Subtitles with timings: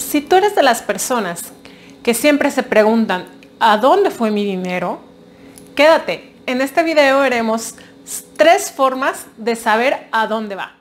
[0.00, 1.52] Si tú eres de las personas
[2.02, 3.26] que siempre se preguntan,
[3.60, 4.98] ¿a dónde fue mi dinero?
[5.76, 7.76] Quédate, en este video veremos
[8.36, 10.79] tres formas de saber a dónde va.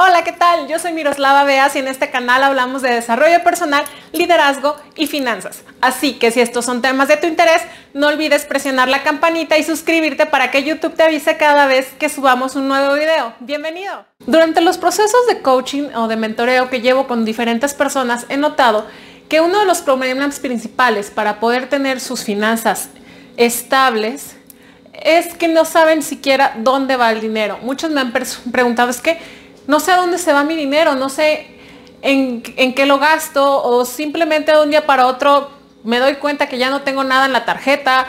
[0.00, 0.68] Hola, ¿qué tal?
[0.68, 5.64] Yo soy Miroslava Beas y en este canal hablamos de desarrollo personal, liderazgo y finanzas.
[5.80, 7.62] Así que si estos son temas de tu interés,
[7.94, 12.08] no olvides presionar la campanita y suscribirte para que YouTube te avise cada vez que
[12.08, 13.34] subamos un nuevo video.
[13.40, 14.06] Bienvenido.
[14.24, 18.86] Durante los procesos de coaching o de mentoreo que llevo con diferentes personas, he notado
[19.28, 22.90] que uno de los problemas principales para poder tener sus finanzas
[23.36, 24.36] estables
[24.92, 27.58] es que no saben siquiera dónde va el dinero.
[27.62, 29.18] Muchos me han preguntado, es que
[29.68, 31.46] no sé a dónde se va mi dinero, no sé
[32.00, 35.50] en, qué lo gasto o simplemente de un día para otro
[35.84, 38.06] me doy cuenta que ya no tengo nada en la tarjeta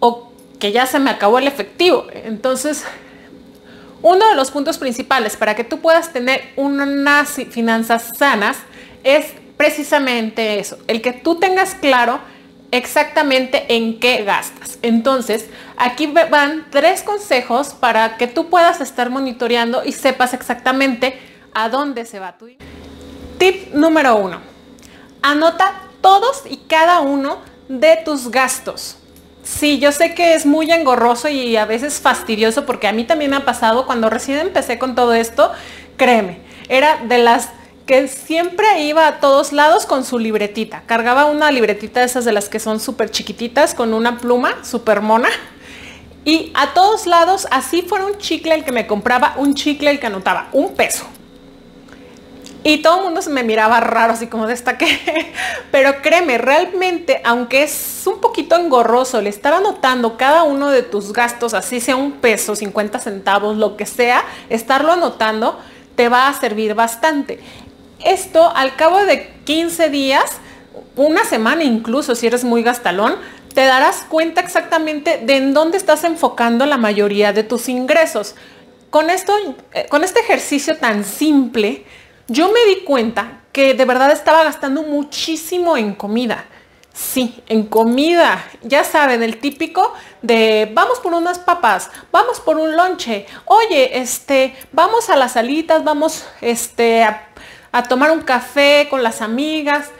[0.00, 2.06] o que ya se me acabó el efectivo.
[2.12, 2.84] Entonces,
[4.02, 8.58] uno de los puntos principales para que tú puedas tener unas finanzas sanas
[9.02, 12.20] es precisamente eso, el que tú tengas claro
[12.72, 14.78] exactamente en qué gastas.
[14.82, 21.18] Entonces, aquí van tres consejos para que tú puedas estar monitoreando y sepas exactamente
[21.54, 22.68] a dónde se va tu dinero.
[23.38, 24.40] Tip número uno.
[25.22, 27.38] Anota todos y cada uno
[27.68, 28.96] de tus gastos.
[29.44, 33.32] Sí, yo sé que es muy engorroso y a veces fastidioso porque a mí también
[33.32, 35.52] me ha pasado cuando recién empecé con todo esto,
[35.96, 37.48] créeme, era de las
[37.86, 40.82] que siempre iba a todos lados con su libretita.
[40.86, 45.00] Cargaba una libretita de esas de las que son súper chiquititas con una pluma súper
[45.00, 45.28] mona.
[46.24, 49.98] Y a todos lados, así fuera un chicle el que me compraba, un chicle el
[49.98, 51.04] que anotaba, un peso.
[52.64, 55.32] Y todo el mundo se me miraba raro, así como de esta que...
[55.72, 61.12] Pero créeme, realmente, aunque es un poquito engorroso el estar anotando cada uno de tus
[61.12, 65.58] gastos, así sea un peso, 50 centavos, lo que sea, estarlo anotando,
[65.96, 67.40] te va a servir bastante.
[68.04, 70.38] Esto al cabo de 15 días,
[70.96, 73.16] una semana incluso, si eres muy gastalón,
[73.54, 78.34] te darás cuenta exactamente de en dónde estás enfocando la mayoría de tus ingresos.
[78.90, 79.32] Con esto,
[79.72, 81.84] eh, con este ejercicio tan simple,
[82.28, 86.46] yo me di cuenta que de verdad estaba gastando muchísimo en comida.
[86.94, 88.44] Sí, en comida.
[88.62, 93.26] Ya saben, el típico de vamos por unas papas, vamos por un lonche.
[93.46, 97.31] Oye, este, vamos a las salitas, vamos este, a
[97.72, 99.90] a tomar un café con las amigas.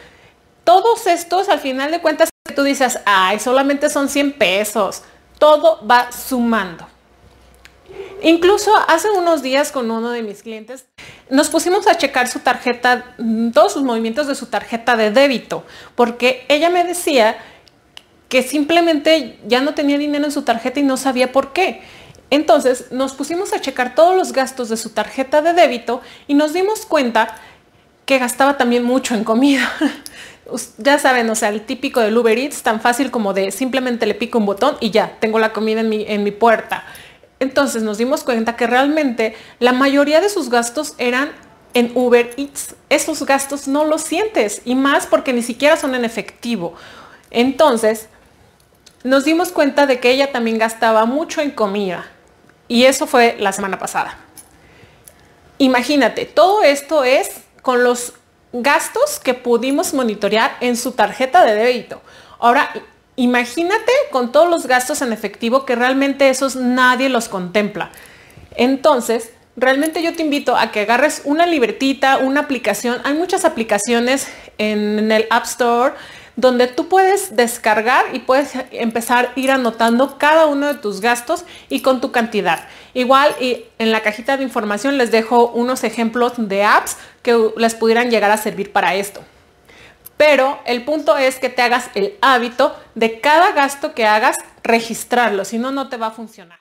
[0.65, 5.03] Todos estos, al final de cuentas, tú dices, ay, solamente son 100 pesos.
[5.39, 6.87] Todo va sumando.
[8.23, 10.87] Incluso hace unos días con uno de mis clientes
[11.29, 13.17] nos pusimos a checar su tarjeta,
[13.53, 15.65] todos sus movimientos de su tarjeta de débito,
[15.97, 17.37] porque ella me decía
[18.29, 21.83] que simplemente ya no tenía dinero en su tarjeta y no sabía por qué.
[22.31, 26.53] Entonces nos pusimos a checar todos los gastos de su tarjeta de débito y nos
[26.53, 27.37] dimos cuenta
[28.07, 29.71] que gastaba también mucho en comida.
[30.79, 34.15] ya saben, o sea, el típico del Uber Eats, tan fácil como de simplemente le
[34.15, 36.85] pico un botón y ya, tengo la comida en mi, en mi puerta.
[37.41, 41.33] Entonces nos dimos cuenta que realmente la mayoría de sus gastos eran
[41.75, 42.77] en Uber Eats.
[42.89, 46.75] Esos gastos no los sientes y más porque ni siquiera son en efectivo.
[47.31, 48.09] Entonces
[49.03, 52.07] nos dimos cuenta de que ella también gastaba mucho en comida
[52.69, 54.17] y eso fue la semana pasada.
[55.59, 58.15] Imagínate, todo esto es con los
[58.53, 62.03] gastos que pudimos monitorear en su tarjeta de débito.
[62.39, 62.71] Ahora,
[63.17, 67.91] imagínate con todos los gastos en efectivo que realmente esos nadie los contempla.
[68.57, 73.01] Entonces, realmente yo te invito a que agarres una libretita, una aplicación.
[73.05, 75.95] Hay muchas aplicaciones en el App Store
[76.37, 81.45] donde tú puedes descargar y puedes empezar a ir anotando cada uno de tus gastos
[81.69, 82.67] y con tu cantidad.
[82.95, 87.75] Igual y en la cajita de información les dejo unos ejemplos de apps que les
[87.75, 89.23] pudieran llegar a servir para esto.
[90.17, 95.45] Pero el punto es que te hagas el hábito de cada gasto que hagas registrarlo,
[95.45, 96.61] si no, no te va a funcionar.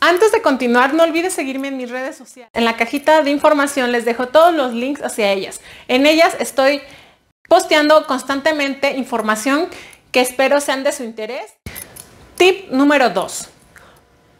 [0.00, 2.50] Antes de continuar, no olvides seguirme en mis redes sociales.
[2.54, 5.60] En la cajita de información les dejo todos los links hacia ellas.
[5.86, 6.82] En ellas estoy
[7.52, 9.68] posteando constantemente información
[10.10, 11.52] que espero sean de su interés.
[12.36, 13.50] Tip número 2.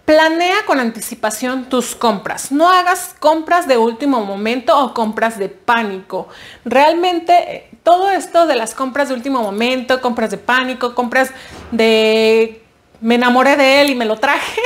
[0.06, 2.50] Planea con anticipación tus compras.
[2.50, 6.28] No hagas compras de último momento o compras de pánico.
[6.64, 11.32] Realmente eh, todo esto de las compras de último momento, compras de pánico, compras
[11.70, 12.64] de
[13.02, 14.62] me enamoré de él y me lo traje.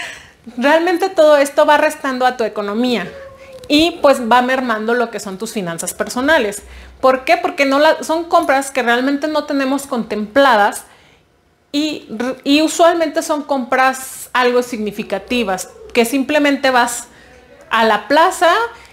[0.56, 3.06] Realmente todo esto va restando a tu economía
[3.70, 6.64] y pues va mermando lo que son tus finanzas personales.
[7.00, 7.36] ¿Por qué?
[7.36, 10.86] Porque no son compras que realmente no tenemos contempladas
[11.70, 12.08] y,
[12.42, 17.06] y usualmente son compras algo significativas, que simplemente vas
[17.70, 18.52] a la plaza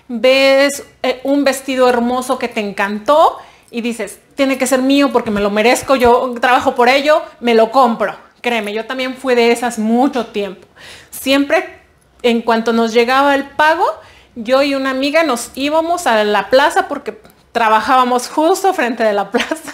[0.10, 3.38] ves eh, un vestido hermoso que te encantó
[3.72, 7.56] y dices, tiene que ser mío porque me lo merezco, yo trabajo por ello, me
[7.56, 8.16] lo compro.
[8.42, 10.68] Créeme, yo también fui de esas mucho tiempo.
[11.10, 11.82] Siempre
[12.22, 13.86] en cuanto nos llegaba el pago,
[14.38, 17.20] yo y una amiga nos íbamos a la plaza porque
[17.52, 19.74] trabajábamos justo frente de la plaza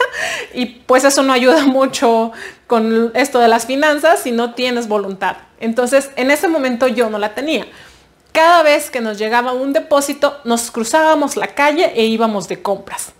[0.53, 2.31] y pues eso no ayuda mucho
[2.67, 5.35] con esto de las finanzas si no tienes voluntad.
[5.59, 7.67] Entonces en ese momento yo no la tenía.
[8.31, 13.11] Cada vez que nos llegaba un depósito nos cruzábamos la calle e íbamos de compras.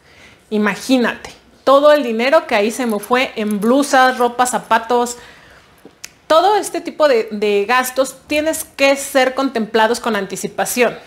[0.50, 1.32] Imagínate,
[1.66, 5.18] todo el dinero que ahí se me fue en blusas, ropa, zapatos,
[6.28, 10.98] todo este tipo de, de gastos tienes que ser contemplados con anticipación.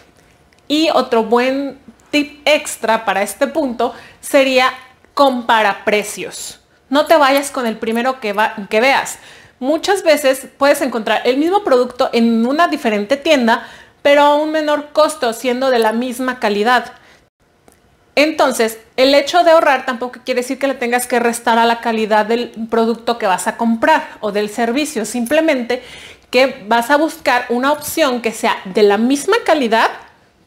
[0.69, 1.79] Y otro buen
[2.11, 4.73] tip extra para este punto sería
[5.15, 6.61] compara precios.
[6.89, 8.35] No te vayas con el primero que,
[8.71, 9.19] que veas.
[9.59, 13.67] Muchas veces puedes encontrar el mismo producto en una diferente tienda,
[14.03, 16.93] pero a un menor costo, siendo de la misma calidad.
[18.15, 21.81] Entonces, el hecho de ahorrar tampoco quiere decir que le tengas que restar a la
[21.81, 25.05] calidad del producto que vas a comprar o del servicio.
[25.05, 25.83] Simplemente
[26.31, 29.91] que vas a buscar una opción que sea de la misma calidad,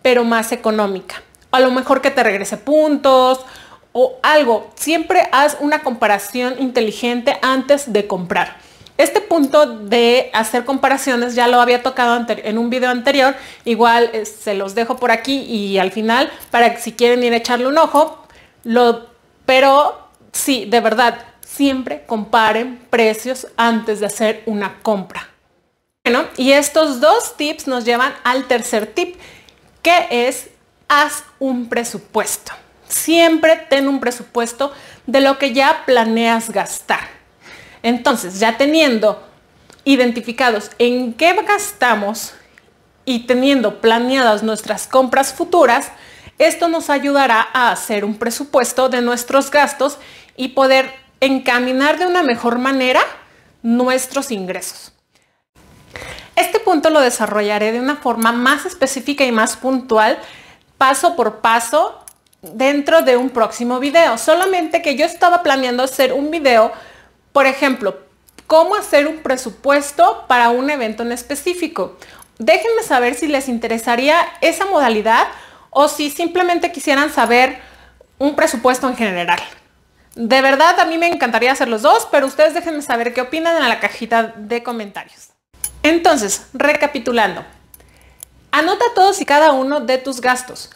[0.10, 1.22] pero más económica
[1.52, 3.42] a lo mejor que te regrese puntos
[3.92, 4.72] o algo.
[4.74, 8.58] Siempre haz una comparación inteligente antes de comprar.
[8.98, 13.36] Este punto de hacer comparaciones ya lo había tocado en un video anterior.
[13.66, 17.34] Igual eh, se los dejo por aquí y al final para que si quieren ir
[17.34, 18.26] a echarle un ojo.
[18.64, 19.06] Lo,
[19.46, 25.30] pero sí, de verdad, siempre comparen precios antes de hacer una compra.
[26.04, 29.16] Bueno, y estos dos tips nos llevan al tercer tip,
[29.81, 30.50] que es
[30.88, 32.52] haz un presupuesto.
[32.88, 34.74] Siempre ten un presupuesto
[35.06, 37.08] de lo que ya planeas gastar.
[37.84, 39.24] Entonces, ya teniendo
[39.84, 42.34] identificados en qué gastamos
[43.06, 45.92] y teniendo planeadas nuestras compras futuras,
[46.38, 49.98] esto nos ayudará a hacer un presupuesto de nuestros gastos
[50.36, 53.02] y poder encaminar de una mejor manera
[53.62, 54.94] nuestros ingresos.
[56.39, 60.18] Este punto lo desarrollaré de una forma más específica y más puntual
[60.77, 62.00] paso por paso
[62.41, 64.18] dentro de un próximo video.
[64.18, 66.71] Solamente que yo estaba planeando hacer un video,
[67.33, 68.00] por ejemplo,
[68.47, 71.97] cómo hacer un presupuesto para un evento en específico.
[72.38, 75.27] Déjenme saber si les interesaría esa modalidad
[75.71, 77.59] o si simplemente quisieran saber
[78.18, 79.41] un presupuesto en general.
[80.15, 83.57] De verdad, a mí me encantaría hacer los dos, pero ustedes déjenme saber qué opinan
[83.62, 85.33] en la cajita de comentarios.
[85.84, 87.46] Entonces, recapitulando,
[88.52, 90.72] Anota todos y cada uno de tus gastos.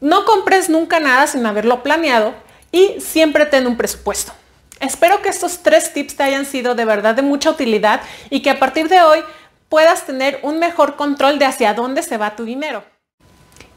[0.00, 2.34] No compres nunca nada sin haberlo planeado
[2.70, 4.32] y siempre ten un presupuesto.
[4.78, 8.50] Espero que estos tres tips te hayan sido de verdad de mucha utilidad y que
[8.50, 9.20] a partir de hoy
[9.68, 12.84] puedas tener un mejor control de hacia dónde se va tu dinero.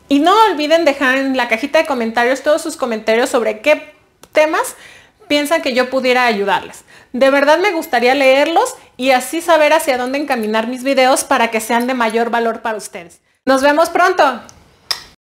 [0.10, 3.94] Y no olviden dejar en la cajita de comentarios todos sus comentarios sobre qué
[4.34, 4.76] temas
[5.32, 6.84] piensan que yo pudiera ayudarles.
[7.14, 11.62] De verdad me gustaría leerlos y así saber hacia dónde encaminar mis videos para que
[11.62, 13.22] sean de mayor valor para ustedes.
[13.46, 14.42] Nos vemos pronto.